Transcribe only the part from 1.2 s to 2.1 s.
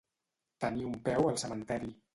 al cementeri.